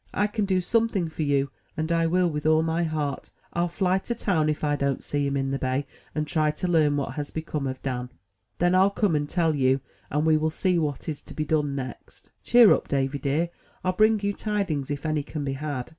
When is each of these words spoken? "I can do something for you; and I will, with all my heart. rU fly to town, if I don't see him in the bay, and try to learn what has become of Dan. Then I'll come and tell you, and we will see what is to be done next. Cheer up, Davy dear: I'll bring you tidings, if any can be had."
"I 0.15 0.25
can 0.25 0.45
do 0.45 0.61
something 0.61 1.09
for 1.09 1.21
you; 1.21 1.51
and 1.77 1.91
I 1.91 2.07
will, 2.07 2.27
with 2.27 2.47
all 2.47 2.63
my 2.63 2.81
heart. 2.81 3.29
rU 3.55 3.67
fly 3.67 3.99
to 3.99 4.15
town, 4.15 4.49
if 4.49 4.63
I 4.63 4.75
don't 4.75 5.03
see 5.03 5.27
him 5.27 5.37
in 5.37 5.51
the 5.51 5.59
bay, 5.59 5.85
and 6.15 6.25
try 6.25 6.49
to 6.49 6.67
learn 6.67 6.97
what 6.97 7.13
has 7.13 7.29
become 7.29 7.67
of 7.67 7.79
Dan. 7.83 8.09
Then 8.57 8.73
I'll 8.73 8.89
come 8.89 9.15
and 9.15 9.29
tell 9.29 9.53
you, 9.53 9.79
and 10.09 10.25
we 10.25 10.37
will 10.37 10.49
see 10.49 10.79
what 10.79 11.07
is 11.07 11.21
to 11.21 11.35
be 11.35 11.45
done 11.45 11.75
next. 11.75 12.31
Cheer 12.41 12.73
up, 12.73 12.87
Davy 12.87 13.19
dear: 13.19 13.49
I'll 13.83 13.91
bring 13.93 14.19
you 14.21 14.33
tidings, 14.33 14.89
if 14.89 15.05
any 15.05 15.21
can 15.21 15.43
be 15.45 15.53
had." 15.53 15.89